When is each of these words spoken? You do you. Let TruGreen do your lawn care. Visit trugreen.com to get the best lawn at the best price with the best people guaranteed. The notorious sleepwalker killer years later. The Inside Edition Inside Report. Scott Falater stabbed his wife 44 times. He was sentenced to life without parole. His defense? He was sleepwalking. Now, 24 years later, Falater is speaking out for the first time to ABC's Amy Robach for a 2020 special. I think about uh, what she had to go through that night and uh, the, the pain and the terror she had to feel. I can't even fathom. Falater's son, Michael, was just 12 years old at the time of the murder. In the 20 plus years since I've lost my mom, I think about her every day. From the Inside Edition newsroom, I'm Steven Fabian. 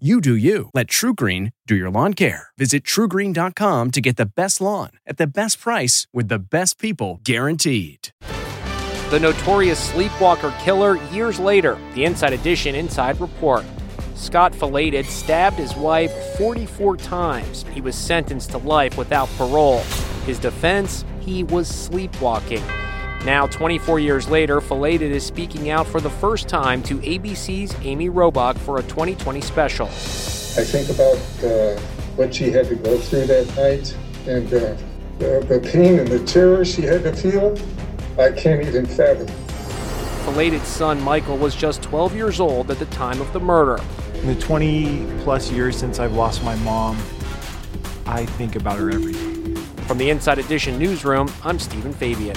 You 0.00 0.20
do 0.20 0.34
you. 0.34 0.70
Let 0.74 0.88
TruGreen 0.88 1.52
do 1.68 1.76
your 1.76 1.88
lawn 1.88 2.14
care. 2.14 2.48
Visit 2.58 2.82
trugreen.com 2.82 3.92
to 3.92 4.00
get 4.00 4.16
the 4.16 4.26
best 4.26 4.60
lawn 4.60 4.90
at 5.06 5.18
the 5.18 5.26
best 5.28 5.60
price 5.60 6.08
with 6.12 6.26
the 6.26 6.40
best 6.40 6.80
people 6.80 7.20
guaranteed. 7.22 8.08
The 9.10 9.20
notorious 9.20 9.78
sleepwalker 9.78 10.52
killer 10.58 10.96
years 11.12 11.38
later. 11.38 11.78
The 11.94 12.06
Inside 12.06 12.32
Edition 12.32 12.74
Inside 12.74 13.20
Report. 13.20 13.64
Scott 14.16 14.52
Falater 14.52 15.04
stabbed 15.04 15.58
his 15.58 15.76
wife 15.76 16.12
44 16.38 16.96
times. 16.96 17.64
He 17.72 17.80
was 17.80 17.94
sentenced 17.94 18.50
to 18.50 18.58
life 18.58 18.98
without 18.98 19.28
parole. 19.38 19.82
His 20.26 20.40
defense? 20.40 21.04
He 21.20 21.44
was 21.44 21.68
sleepwalking. 21.68 22.64
Now, 23.24 23.46
24 23.46 24.00
years 24.00 24.28
later, 24.28 24.60
Falater 24.60 25.00
is 25.00 25.24
speaking 25.24 25.70
out 25.70 25.86
for 25.86 25.98
the 25.98 26.10
first 26.10 26.46
time 26.46 26.82
to 26.82 26.98
ABC's 26.98 27.74
Amy 27.80 28.10
Robach 28.10 28.58
for 28.58 28.78
a 28.78 28.82
2020 28.82 29.40
special. 29.40 29.86
I 29.86 30.62
think 30.62 30.90
about 30.90 31.16
uh, 31.42 31.80
what 32.16 32.34
she 32.34 32.50
had 32.50 32.68
to 32.68 32.76
go 32.76 32.98
through 32.98 33.26
that 33.28 33.46
night 33.56 33.96
and 34.26 34.46
uh, 34.48 34.76
the, 35.18 35.40
the 35.48 35.70
pain 35.72 36.00
and 36.00 36.08
the 36.08 36.22
terror 36.26 36.66
she 36.66 36.82
had 36.82 37.02
to 37.04 37.14
feel. 37.14 37.58
I 38.22 38.30
can't 38.30 38.62
even 38.62 38.84
fathom. 38.84 39.26
Falater's 40.26 40.68
son, 40.68 41.00
Michael, 41.02 41.38
was 41.38 41.56
just 41.56 41.82
12 41.82 42.14
years 42.14 42.40
old 42.40 42.70
at 42.70 42.78
the 42.78 42.86
time 42.86 43.22
of 43.22 43.32
the 43.32 43.40
murder. 43.40 43.82
In 44.16 44.26
the 44.26 44.38
20 44.38 45.06
plus 45.20 45.50
years 45.50 45.78
since 45.78 45.98
I've 45.98 46.12
lost 46.12 46.44
my 46.44 46.56
mom, 46.56 46.96
I 48.04 48.26
think 48.26 48.56
about 48.56 48.78
her 48.78 48.90
every 48.90 49.14
day. 49.14 49.60
From 49.86 49.96
the 49.96 50.10
Inside 50.10 50.38
Edition 50.38 50.78
newsroom, 50.78 51.32
I'm 51.42 51.58
Steven 51.58 51.92
Fabian. 51.94 52.36